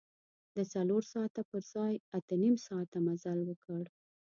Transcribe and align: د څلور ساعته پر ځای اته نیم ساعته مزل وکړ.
د 0.55 0.57
څلور 0.73 1.01
ساعته 1.13 1.41
پر 1.49 1.61
ځای 1.73 1.93
اته 2.17 2.33
نیم 2.43 2.55
ساعته 2.67 2.97
مزل 3.07 3.39
وکړ. 3.45 3.83